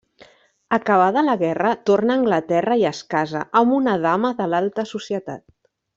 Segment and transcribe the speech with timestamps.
[0.77, 5.45] Acabada la guerra, torna a Anglaterra i es casa amb una dama de l'alta societat.